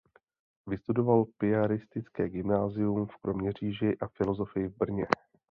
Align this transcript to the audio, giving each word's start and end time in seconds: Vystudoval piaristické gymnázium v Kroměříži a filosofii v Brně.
Vystudoval 0.67 1.25
piaristické 1.25 2.29
gymnázium 2.29 3.05
v 3.07 3.17
Kroměříži 3.17 3.97
a 3.97 4.07
filosofii 4.07 4.67
v 4.67 4.77
Brně. 4.77 5.07